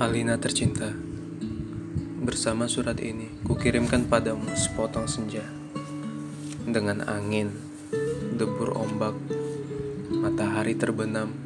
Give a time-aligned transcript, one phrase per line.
[0.00, 0.96] Alina tercinta,
[2.24, 5.44] bersama surat ini kukirimkan padamu sepotong senja
[6.64, 7.52] dengan angin,
[8.32, 9.12] debur ombak,
[10.08, 11.36] matahari terbenam,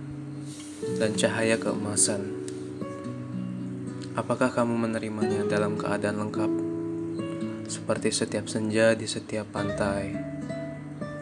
[1.03, 2.31] dan cahaya keemasan.
[4.15, 6.53] Apakah kamu menerimanya dalam keadaan lengkap?
[7.67, 10.15] Seperti setiap senja di setiap pantai.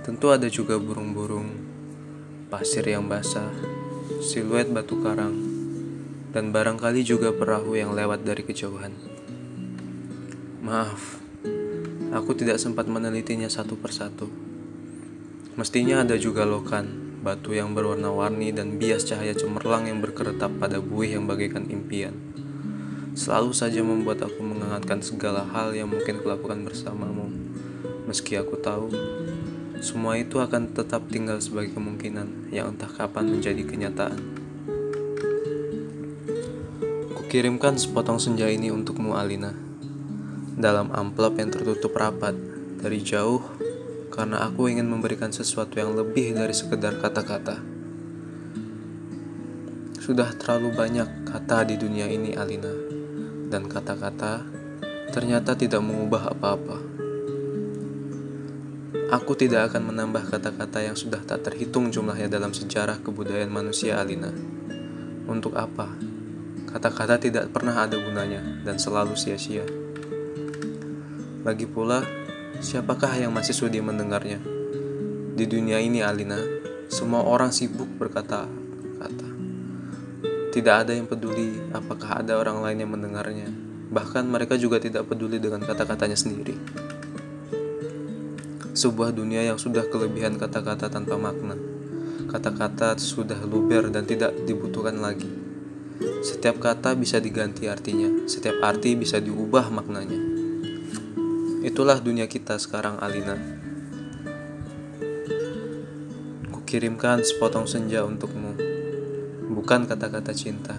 [0.04, 1.48] Tentu ada juga burung-burung,
[2.52, 3.48] pasir yang basah,
[4.20, 5.51] siluet batu karang,
[6.32, 8.96] dan barangkali juga perahu yang lewat dari kejauhan.
[10.64, 11.20] Maaf,
[12.16, 14.32] aku tidak sempat menelitinya satu persatu.
[15.60, 21.20] Mestinya ada juga lokan, batu yang berwarna-warni dan bias cahaya cemerlang yang berkeretap pada buih
[21.20, 22.16] yang bagaikan impian.
[23.12, 27.28] Selalu saja membuat aku menghangatkan segala hal yang mungkin kulakukan bersamamu.
[28.08, 28.88] Meski aku tahu,
[29.84, 34.41] semua itu akan tetap tinggal sebagai kemungkinan yang entah kapan menjadi kenyataan.
[37.32, 39.56] Kukirimkan sepotong senja ini untukmu, Alina.
[40.52, 42.36] Dalam amplop yang tertutup rapat
[42.76, 43.40] dari jauh,
[44.12, 47.56] karena aku ingin memberikan sesuatu yang lebih dari sekedar kata-kata.
[49.96, 52.68] Sudah terlalu banyak kata di dunia ini, Alina
[53.48, 54.44] dan kata-kata
[55.16, 56.76] ternyata tidak mengubah apa-apa.
[59.08, 64.28] Aku tidak akan menambah kata-kata yang sudah tak terhitung jumlahnya dalam sejarah kebudayaan manusia Alina.
[65.24, 66.11] Untuk apa?
[66.72, 69.68] Kata-kata tidak pernah ada gunanya dan selalu sia-sia.
[71.44, 72.00] Lagi pula,
[72.64, 74.40] siapakah yang masih sudi mendengarnya?
[75.36, 76.40] Di dunia ini Alina,
[76.88, 79.28] semua orang sibuk berkata-kata.
[80.48, 83.52] Tidak ada yang peduli apakah ada orang lain yang mendengarnya.
[83.92, 86.56] Bahkan mereka juga tidak peduli dengan kata-katanya sendiri.
[88.72, 91.60] Sebuah dunia yang sudah kelebihan kata-kata tanpa makna.
[92.32, 95.41] Kata-kata sudah luber dan tidak dibutuhkan lagi.
[96.22, 100.18] Setiap kata bisa diganti artinya, setiap arti bisa diubah maknanya.
[101.62, 103.38] Itulah dunia kita sekarang, Alina.
[106.50, 108.72] Kukirimkan sepotong senja untukmu
[109.52, 110.74] bukan kata-kata cinta.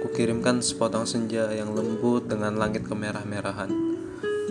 [0.00, 3.70] Kukirimkan sepotong senja yang lembut dengan langit kemerah-merahan,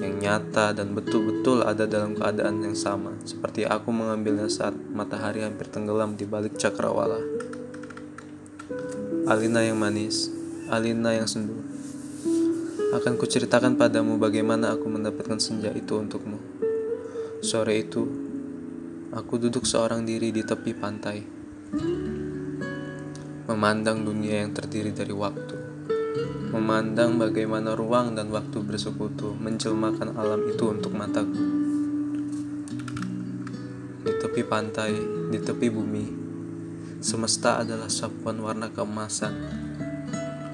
[0.04, 5.72] yang nyata dan betul-betul ada dalam keadaan yang sama, seperti aku mengambilnya saat matahari hampir
[5.72, 7.31] tenggelam di balik cakrawala.
[9.32, 10.28] Alina yang manis,
[10.68, 11.56] Alina yang sendu.
[12.92, 16.36] Akan kuceritakan padamu bagaimana aku mendapatkan senja itu untukmu.
[17.40, 18.04] Sore itu,
[19.16, 21.24] aku duduk seorang diri di tepi pantai
[23.48, 25.56] memandang dunia yang terdiri dari waktu,
[26.52, 31.40] memandang bagaimana ruang dan waktu bersekutu menjelmakan alam itu untuk mataku.
[34.04, 34.92] Di tepi pantai,
[35.32, 36.21] di tepi bumi,
[37.02, 39.34] semesta adalah sapuan warna keemasan.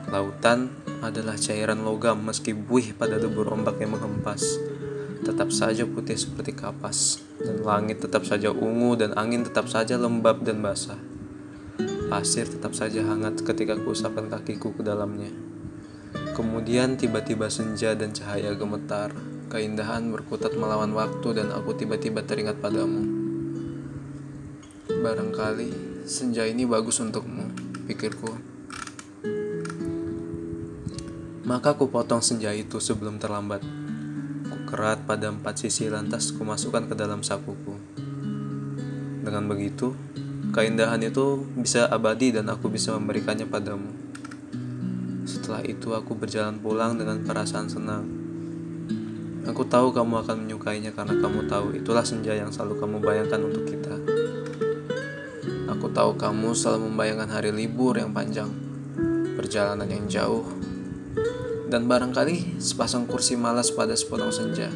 [0.07, 0.71] Lautan
[1.03, 4.55] adalah cairan logam meski buih pada debur ombak yang menghempas.
[5.27, 10.47] Tetap saja putih seperti kapas, dan langit tetap saja ungu dan angin tetap saja lembab
[10.47, 10.95] dan basah.
[12.07, 15.27] Pasir tetap saja hangat ketika kuusapkan kakiku ke dalamnya.
[16.31, 19.11] Kemudian tiba-tiba senja dan cahaya gemetar.
[19.51, 23.03] Keindahan berkutat melawan waktu dan aku tiba-tiba teringat padamu.
[24.87, 27.51] Barangkali senja ini bagus untukmu,
[27.91, 28.31] pikirku.
[31.43, 33.59] Maka ku potong senja itu sebelum terlambat.
[34.47, 37.75] Ku kerat pada empat sisi lantas ku masukkan ke dalam sakuku.
[39.27, 39.91] Dengan begitu,
[40.47, 43.91] Keindahan itu bisa abadi dan aku bisa memberikannya padamu.
[45.27, 48.07] Setelah itu aku berjalan pulang dengan perasaan senang.
[49.43, 53.69] Aku tahu kamu akan menyukainya karena kamu tahu itulah senja yang selalu kamu bayangkan untuk
[53.69, 53.95] kita.
[55.77, 58.49] Aku tahu kamu selalu membayangkan hari libur yang panjang,
[59.37, 60.41] perjalanan yang jauh,
[61.69, 64.73] dan barangkali sepasang kursi malas pada sepotong senja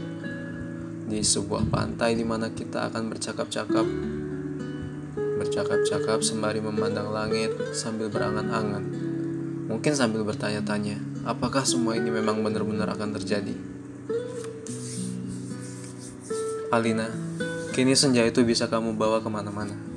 [1.09, 3.83] di sebuah pantai di mana kita akan bercakap-cakap
[5.41, 8.85] bercakap-cakap sembari memandang langit sambil berangan-angan.
[9.73, 13.57] Mungkin sambil bertanya-tanya, apakah semua ini memang benar-benar akan terjadi?
[16.69, 17.09] Alina,
[17.73, 19.90] kini senja itu bisa kamu bawa ke mana-mana.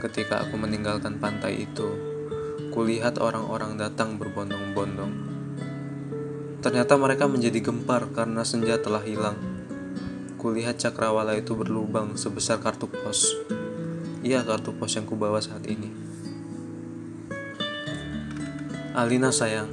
[0.00, 1.92] Ketika aku meninggalkan pantai itu,
[2.72, 5.12] kulihat orang-orang datang berbondong-bondong.
[6.64, 9.36] Ternyata mereka menjadi gempar karena senja telah hilang.
[10.40, 13.28] Kulihat cakrawala itu berlubang sebesar kartu pos.
[14.24, 15.92] Iya kartu pos yang kubawa saat ini.
[18.96, 19.68] Alina sayang,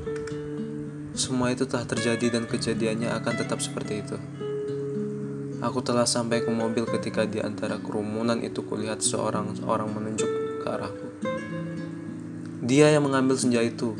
[1.15, 4.19] semua itu telah terjadi dan kejadiannya akan tetap seperti itu.
[5.57, 10.29] Aku telah sampai ke mobil ketika di antara kerumunan itu kulihat seorang orang menunjuk
[10.61, 11.07] ke arahku.
[12.61, 13.97] Dia yang mengambil senja itu.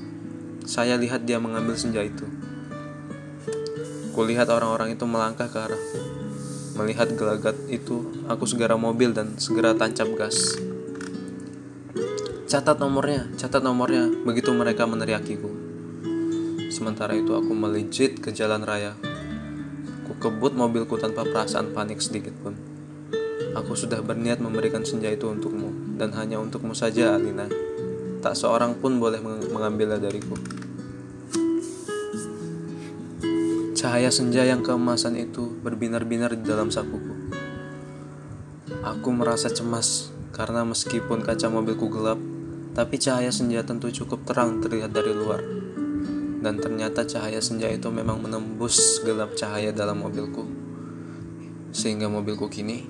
[0.68, 2.28] saya lihat dia mengambil senja itu.
[4.12, 6.00] Kulihat orang-orang itu melangkah ke arahku.
[6.76, 10.60] Melihat gelagat itu, aku segera mobil dan segera tancap gas.
[12.46, 15.50] Catat nomornya, catat nomornya, begitu mereka meneriakiku.
[16.68, 18.94] Sementara itu aku melejit ke jalan raya.
[20.28, 22.52] Kebut mobilku tanpa perasaan panik sedikit pun.
[23.56, 27.48] Aku sudah berniat memberikan senja itu untukmu, dan hanya untukmu saja, Alina.
[28.20, 30.36] Tak seorang pun boleh mengambilnya dariku.
[33.72, 37.32] Cahaya senja yang keemasan itu berbinar-binar di dalam sakuku.
[38.84, 42.20] Aku merasa cemas karena meskipun kaca mobilku gelap,
[42.76, 45.57] tapi cahaya senja tentu cukup terang terlihat dari luar.
[46.38, 50.46] Dan ternyata cahaya senja itu memang menembus gelap cahaya dalam mobilku.
[51.74, 52.86] Sehingga mobilku kini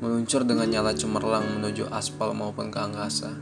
[0.00, 3.36] meluncur dengan nyala cemerlang menuju aspal maupun ke angkasa.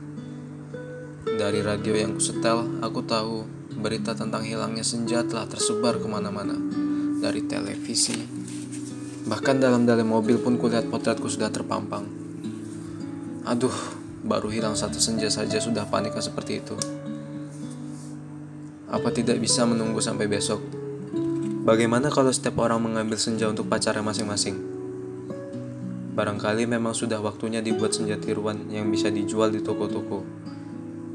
[1.23, 3.47] Dari radio yang kusetel, aku tahu
[3.79, 6.59] berita tentang hilangnya senja telah tersebar ke mana-mana.
[7.19, 8.15] Dari televisi,
[9.27, 12.07] bahkan dalam-dalam mobil pun kulihat potretku sudah terpampang.
[13.47, 13.75] Aduh,
[14.27, 16.75] baru hilang satu senja saja sudah panik seperti itu.
[18.89, 20.65] Apa tidak bisa menunggu sampai besok?
[21.69, 24.57] Bagaimana kalau setiap orang mengambil senja untuk pacarnya masing-masing?
[26.17, 30.25] Barangkali memang sudah waktunya dibuat senja tiruan yang bisa dijual di toko-toko,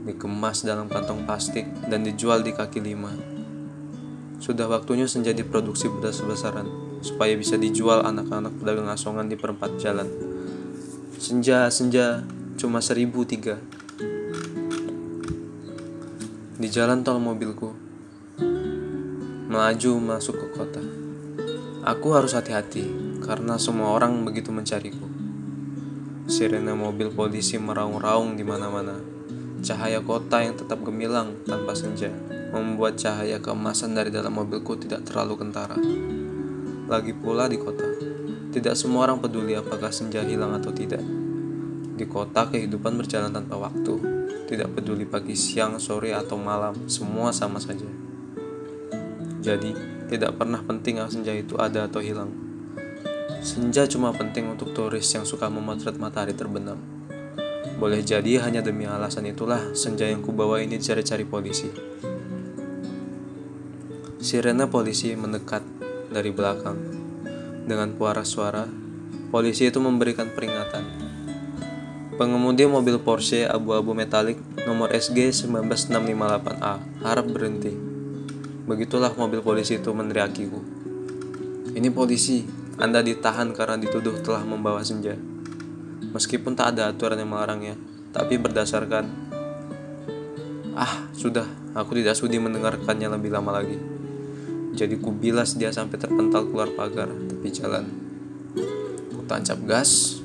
[0.06, 3.10] dikemas dalam kantong plastik, dan dijual di kaki lima.
[4.38, 6.70] Sudah waktunya senja diproduksi besar-besaran,
[7.02, 10.06] supaya bisa dijual anak-anak pedagang asongan di perempat jalan.
[11.18, 12.22] Senja, senja,
[12.62, 13.58] cuma seribu tiga.
[16.63, 17.75] Di jalan tol mobilku,
[19.51, 20.80] melaju masuk ke kota.
[21.83, 22.88] Aku harus hati-hati
[23.19, 25.04] karena semua orang begitu mencariku.
[26.24, 28.95] Sirene mobil polisi meraung-raung di mana-mana.
[29.60, 32.07] Cahaya kota yang tetap gemilang tanpa senja
[32.56, 35.75] membuat cahaya keemasan dari dalam mobilku tidak terlalu kentara.
[36.88, 37.92] Lagi pula di kota,
[38.56, 41.23] tidak semua orang peduli apakah senja hilang atau tidak.
[42.04, 43.96] Di kota kehidupan berjalan tanpa waktu,
[44.52, 47.88] tidak peduli pagi, siang, sore, atau malam, semua sama saja.
[49.40, 49.72] Jadi,
[50.12, 52.28] tidak pernah penting senja itu ada atau hilang.
[53.40, 56.76] Senja cuma penting untuk turis yang suka memotret matahari terbenam.
[57.80, 61.72] Boleh jadi hanya demi alasan itulah senja yang kubawa ini cari-cari polisi.
[64.20, 65.64] Sirena polisi mendekat
[66.12, 66.84] dari belakang.
[67.64, 68.68] Dengan puara suara,
[69.32, 71.12] polisi itu memberikan peringatan.
[72.13, 74.38] Pengemudi mobil Porsche abu-abu metalik
[74.69, 77.74] nomor SG 19658A harap berhenti.
[78.69, 80.62] Begitulah mobil polisi itu meneriakiku.
[81.74, 82.45] Ini polisi,
[82.77, 85.18] anda ditahan karena dituduh telah membawa senja.
[86.13, 87.75] Meskipun tak ada aturan yang melarangnya,
[88.13, 89.33] tapi berdasarkan
[90.74, 91.45] Ah, sudah,
[91.77, 93.77] aku tidak sudi mendengarkannya lebih lama lagi.
[94.74, 97.86] Jadi ku bilas dia sampai terpental keluar pagar tepi jalan.
[99.13, 100.23] Ku tancap gas,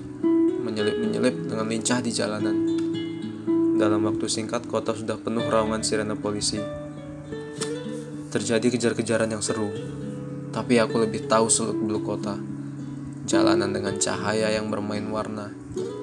[0.69, 2.57] menyelip-menyelip dengan lincah di jalanan.
[3.81, 6.61] Dalam waktu singkat, kota sudah penuh raungan sirena polisi.
[8.29, 9.73] Terjadi kejar-kejaran yang seru,
[10.53, 12.37] tapi aku lebih tahu seluk-beluk kota.
[13.25, 15.55] Jalanan dengan cahaya yang bermain warna,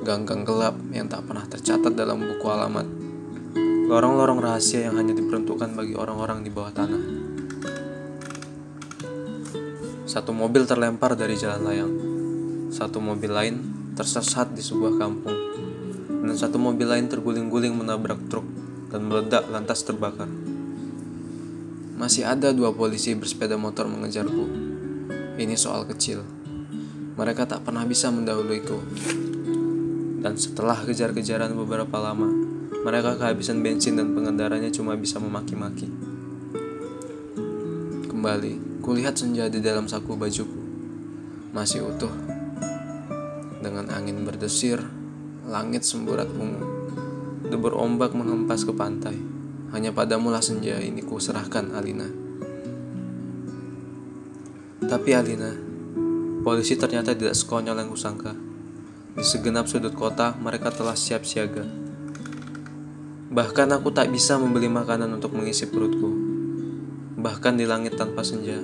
[0.01, 2.87] gang-gang gelap yang tak pernah tercatat dalam buku alamat,
[3.91, 7.03] lorong-lorong rahasia yang hanya diperuntukkan bagi orang-orang di bawah tanah.
[10.05, 11.93] Satu mobil terlempar dari jalan layang,
[12.71, 15.39] satu mobil lain tersesat di sebuah kampung,
[16.27, 18.43] dan satu mobil lain terguling-guling menabrak truk
[18.91, 20.27] dan meledak lantas terbakar.
[21.95, 24.45] Masih ada dua polisi bersepeda motor mengejarku.
[25.39, 26.27] Ini soal kecil.
[27.15, 28.83] Mereka tak pernah bisa mendahuluiku.
[30.19, 32.27] Dan setelah kejar-kejaran beberapa lama,
[32.83, 35.87] mereka kehabisan bensin dan pengendaranya cuma bisa memaki-maki.
[38.11, 40.59] Kembali, kulihat senja di dalam saku bajuku.
[41.55, 42.24] Masih utuh.
[43.75, 44.79] Dengan angin berdesir,
[45.51, 46.63] langit semburat ungu.
[47.43, 49.19] Debur ombak menghempas ke pantai.
[49.75, 52.07] Hanya padamu lah senja ini ku serahkan Alina.
[54.79, 55.51] Tapi Alina,
[56.47, 58.31] polisi ternyata tidak sekonyol yang kusangka.
[59.11, 61.67] Di segenap sudut kota, mereka telah siap siaga.
[63.27, 66.15] Bahkan aku tak bisa membeli makanan untuk mengisi perutku.
[67.19, 68.55] Bahkan di langit tanpa senja,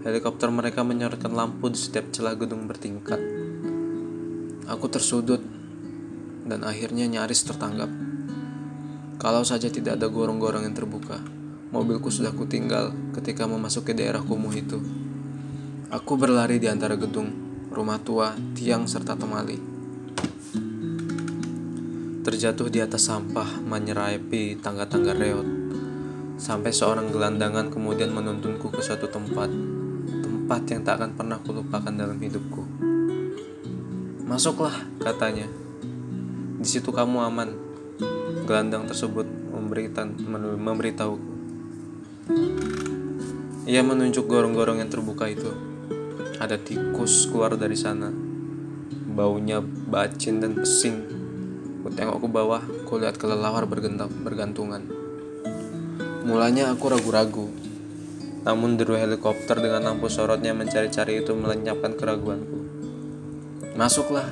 [0.00, 3.35] helikopter mereka menyorotkan lampu di setiap celah gedung bertingkat.
[4.66, 5.38] Aku tersudut
[6.42, 7.86] dan akhirnya nyaris tertanggap.
[9.22, 11.22] Kalau saja tidak ada gorong-gorong yang terbuka,
[11.70, 14.82] mobilku sudah kutinggal ketika memasuki daerah kumuh itu.
[15.94, 17.30] Aku berlari di antara gedung,
[17.70, 19.54] rumah tua, tiang, serta temali.
[22.26, 25.46] Terjatuh di atas sampah menyerapi tangga-tangga reot.
[26.42, 29.46] Sampai seorang gelandangan kemudian menuntunku ke suatu tempat,
[30.26, 32.75] tempat yang tak akan pernah kulupakan dalam hidupku.
[34.26, 35.46] Masuklah, katanya.
[36.58, 37.54] Di situ kamu aman.
[38.42, 39.22] Gelandang tersebut
[40.58, 41.32] memberitahuku.
[43.70, 45.54] Ia menunjuk gorong-gorong yang terbuka itu.
[46.42, 48.10] Ada tikus keluar dari sana.
[48.90, 51.06] Baunya bacin dan pesing.
[51.86, 54.90] Ku tengok ke bawah, ku lihat kelelawar bergantungan.
[56.26, 57.46] Mulanya aku ragu-ragu.
[58.42, 62.55] Namun deru helikopter dengan lampu sorotnya mencari-cari itu melenyapkan keraguanku.
[63.76, 64.24] Masuklah,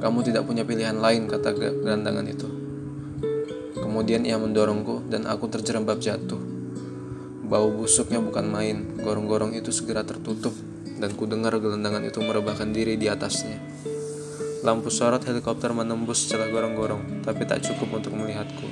[0.00, 2.48] kamu tidak punya pilihan lain, kata gelandangan itu.
[3.76, 6.40] Kemudian ia mendorongku dan aku terjerembab jatuh.
[7.44, 10.56] Bau busuknya bukan main, gorong-gorong itu segera tertutup
[10.96, 13.60] dan ku dengar gelandangan itu merebahkan diri di atasnya.
[14.64, 18.68] Lampu sorot helikopter menembus celah gorong-gorong, tapi tak cukup untuk melihatku.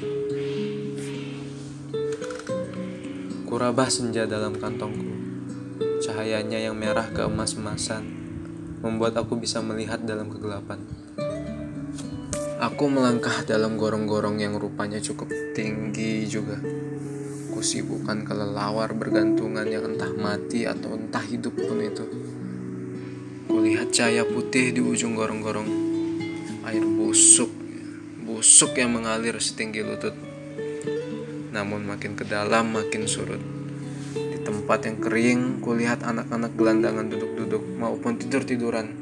[3.45, 5.13] Kurabah senja dalam kantongku.
[6.01, 8.24] Cahayanya yang merah keemas-emasan
[8.85, 10.85] membuat aku bisa melihat dalam kegelapan.
[12.61, 16.61] Aku melangkah dalam gorong-gorong yang rupanya cukup tinggi juga.
[17.57, 22.05] Kusibukkan kelelawar bergantungan yang entah mati atau entah hidup pun itu.
[23.49, 25.69] Kulihat cahaya putih di ujung gorong-gorong.
[26.69, 27.49] Air busuk,
[28.29, 30.13] busuk yang mengalir setinggi lutut
[31.55, 33.54] namun makin ke dalam makin surut.
[34.45, 38.93] Tempat yang kering, kulihat anak-anak gelandangan duduk-duduk maupun tidur-tiduran.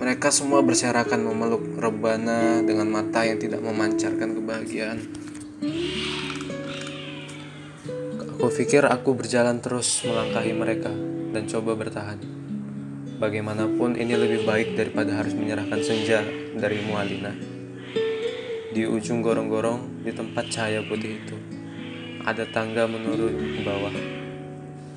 [0.00, 4.98] Mereka semua berserakan memeluk rebana dengan mata yang tidak memancarkan kebahagiaan.
[8.40, 10.88] Aku pikir aku berjalan terus melangkahi mereka
[11.36, 12.16] dan coba bertahan.
[13.20, 16.24] Bagaimanapun ini lebih baik daripada harus menyerahkan senja
[16.56, 17.36] dari Mualina.
[18.72, 21.36] Di ujung gorong-gorong, di tempat cahaya putih itu,
[22.30, 23.90] ada tangga menurun ke bawah.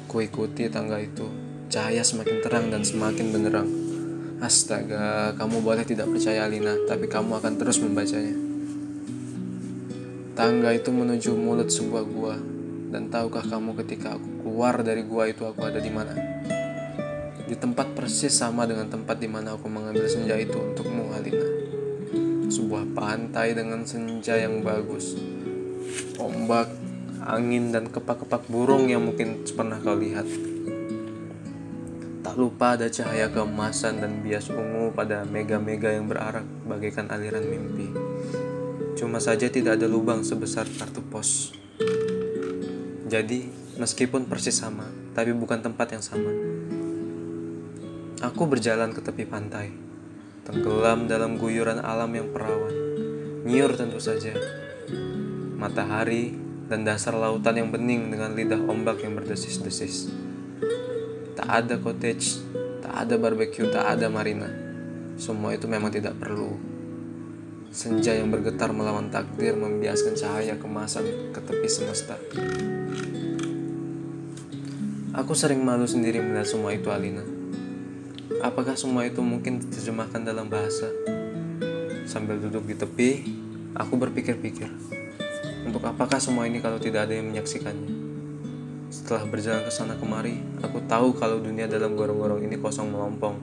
[0.06, 1.26] Kuikuti tangga itu,
[1.66, 3.70] cahaya semakin terang dan semakin benderang.
[4.38, 8.38] Astaga, kamu boleh tidak percaya Lina, tapi kamu akan terus membacanya.
[10.38, 12.38] Tangga itu menuju mulut sebuah gua,
[12.94, 16.14] dan tahukah kamu ketika aku keluar dari gua itu aku ada di mana?
[17.50, 21.64] Di tempat persis sama dengan tempat di mana aku mengambil senja itu untukmu, Alina
[22.54, 25.18] sebuah pantai dengan senja yang bagus,
[26.22, 26.70] ombak,
[27.26, 30.28] angin, dan kepak-kepak burung yang mungkin pernah kau lihat.
[32.24, 37.92] Tak lupa ada cahaya keemasan dan bias ungu pada mega-mega yang berarak bagaikan aliran mimpi.
[39.00, 41.52] Cuma saja tidak ada lubang sebesar kartu pos.
[43.08, 46.32] Jadi, meskipun persis sama, tapi bukan tempat yang sama.
[48.24, 49.84] Aku berjalan ke tepi pantai
[50.44, 52.76] tenggelam dalam guyuran alam yang perawan.
[53.48, 54.36] Nyiur tentu saja.
[55.56, 56.36] Matahari
[56.72, 60.12] dan dasar lautan yang bening dengan lidah ombak yang berdesis-desis.
[61.36, 62.40] Tak ada cottage,
[62.80, 64.48] tak ada barbecue, tak ada marina.
[65.20, 66.56] Semua itu memang tidak perlu.
[67.74, 72.16] Senja yang bergetar melawan takdir membiaskan cahaya kemasan ke tepi semesta.
[75.14, 77.22] Aku sering malu sendiri melihat semua itu, Alina.
[78.42, 80.90] Apakah semua itu mungkin diterjemahkan dalam bahasa?
[82.10, 83.10] Sambil duduk di tepi,
[83.78, 84.70] aku berpikir-pikir,
[85.74, 87.90] untuk apakah semua ini kalau tidak ada yang menyaksikannya?
[88.94, 93.42] Setelah berjalan ke sana kemari, aku tahu kalau dunia dalam gorong-gorong ini kosong melompong.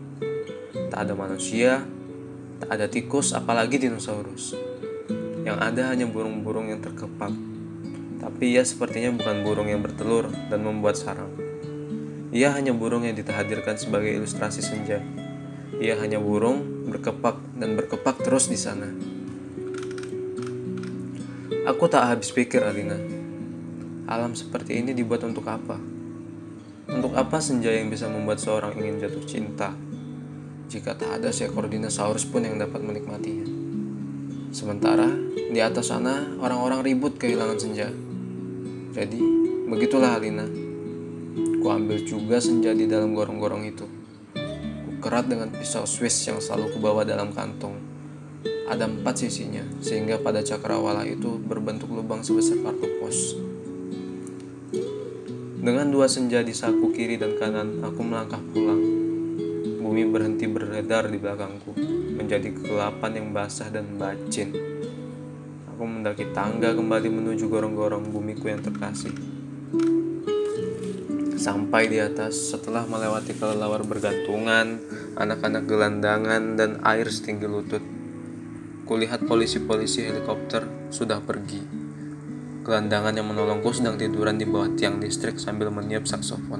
[0.94, 1.82] Tak ada manusia,
[2.62, 4.54] tak ada tikus, apalagi dinosaurus.
[5.42, 7.34] Yang ada hanya burung-burung yang terkepak.
[8.22, 11.34] Tapi ia sepertinya bukan burung yang bertelur dan membuat sarang.
[12.30, 15.02] Ia hanya burung yang ditahadirkan sebagai ilustrasi senja.
[15.82, 19.09] Ia hanya burung berkepak dan berkepak terus di sana.
[21.50, 22.94] Aku tak habis pikir, Alina.
[24.06, 25.74] Alam seperti ini dibuat untuk apa?
[26.86, 29.74] Untuk apa senja yang bisa membuat seorang ingin jatuh cinta
[30.70, 33.50] jika tak ada seekor dinosaurus pun yang dapat menikmatinya?
[34.54, 37.90] Sementara di atas sana orang-orang ribut kehilangan senja.
[38.94, 39.18] Jadi,
[39.66, 40.46] begitulah Alina.
[41.34, 43.90] Ku ambil juga senja di dalam gorong-gorong itu.
[44.86, 47.89] Ku kerat dengan pisau Swiss yang selalu kubawa dalam kantong.
[48.70, 53.34] Ada empat sisinya, sehingga pada cakrawala itu berbentuk lubang sebesar kartu pos.
[55.58, 58.78] Dengan dua senja di saku kiri dan kanan, aku melangkah pulang.
[59.82, 61.74] Bumi berhenti beredar di belakangku,
[62.14, 64.54] menjadi kegelapan yang basah dan bacin.
[65.74, 69.10] Aku mendaki tangga kembali menuju gorong-gorong bumiku yang terkasih.
[71.34, 74.78] Sampai di atas setelah melewati kelelawar bergantungan,
[75.18, 77.99] anak-anak gelandangan, dan air setinggi lutut.
[78.90, 81.62] Kulihat polisi-polisi helikopter sudah pergi.
[82.66, 86.58] Gelandangan yang menolongku sedang tiduran di bawah tiang listrik sambil meniup saksofon.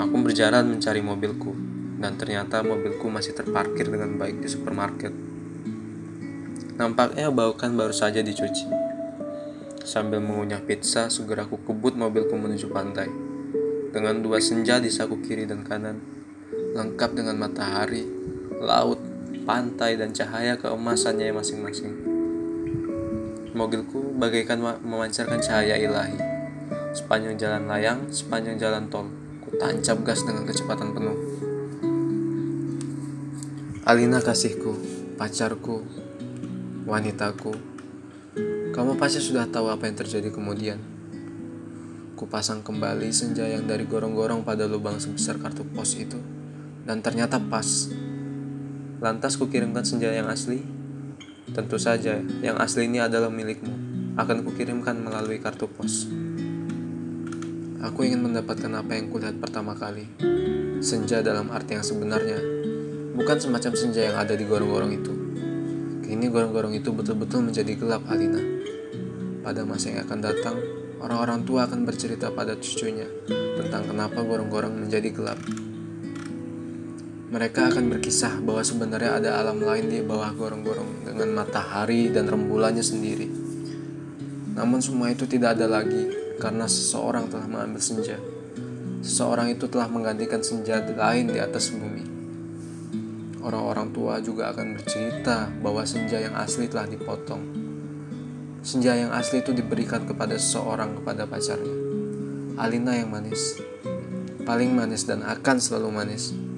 [0.00, 1.52] Aku berjalan mencari mobilku,
[2.00, 5.12] dan ternyata mobilku masih terparkir dengan baik di supermarket.
[6.80, 8.72] Nampaknya baukan baru saja dicuci.
[9.84, 13.12] Sambil mengunyah pizza, segera aku kebut mobilku menuju pantai.
[13.92, 16.00] Dengan dua senja di saku kiri dan kanan,
[16.72, 18.08] lengkap dengan matahari,
[18.64, 18.99] laut,
[19.50, 21.90] pantai, dan cahaya keemasannya masing-masing.
[23.50, 26.14] Mobilku bagaikan memancarkan cahaya ilahi.
[26.94, 29.10] Sepanjang jalan layang, sepanjang jalan tol,
[29.42, 31.18] ku tancap gas dengan kecepatan penuh.
[33.90, 34.78] Alina kasihku,
[35.18, 35.82] pacarku,
[36.86, 37.50] wanitaku.
[38.70, 40.78] Kamu pasti sudah tahu apa yang terjadi kemudian.
[42.14, 46.22] Ku pasang kembali senja yang dari gorong-gorong pada lubang sebesar kartu pos itu.
[46.86, 47.90] Dan ternyata pas.
[49.00, 50.60] Lantas ku kirimkan senja yang asli
[51.50, 53.74] Tentu saja, yang asli ini adalah milikmu.
[54.14, 56.06] Akan kukirimkan melalui kartu pos.
[57.82, 60.06] Aku ingin mendapatkan apa yang kulihat pertama kali.
[60.78, 62.38] Senja dalam arti yang sebenarnya.
[63.18, 65.12] Bukan semacam senja yang ada di gorong-gorong itu.
[66.06, 68.38] Kini gorong-gorong itu betul-betul menjadi gelap, Alina.
[69.42, 70.56] Pada masa yang akan datang,
[71.02, 73.10] orang-orang tua akan bercerita pada cucunya
[73.58, 75.40] tentang kenapa gorong-gorong menjadi gelap.
[77.30, 82.82] Mereka akan berkisah bahwa sebenarnya ada alam lain di bawah gorong-gorong dengan matahari dan rembulannya
[82.82, 83.30] sendiri.
[84.58, 86.10] Namun semua itu tidak ada lagi
[86.42, 88.18] karena seseorang telah mengambil senja.
[89.06, 92.02] Seseorang itu telah menggantikan senja lain di atas bumi.
[93.46, 97.46] Orang-orang tua juga akan bercerita bahwa senja yang asli telah dipotong.
[98.66, 101.78] Senja yang asli itu diberikan kepada seseorang kepada pacarnya.
[102.58, 103.54] Alina yang manis.
[104.42, 106.49] Paling manis dan akan selalu manis.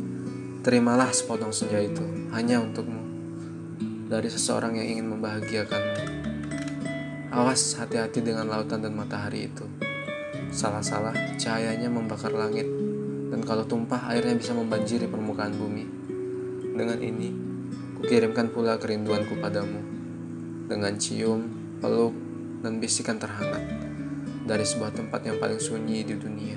[0.62, 3.02] Terimalah sepotong senja itu hanya untukmu
[4.06, 6.06] dari seseorang yang ingin membahagiakanmu.
[7.34, 9.66] Awas hati-hati dengan lautan dan matahari itu.
[10.54, 12.70] Salah-salah cahayanya membakar langit
[13.34, 15.82] dan kalau tumpah airnya bisa membanjiri permukaan bumi.
[16.78, 17.34] Dengan ini,
[17.98, 19.82] kukirimkan pula kerinduanku padamu
[20.70, 21.42] dengan cium,
[21.82, 22.14] peluk,
[22.62, 23.66] dan bisikan terhangat
[24.46, 26.54] dari sebuah tempat yang paling sunyi di dunia.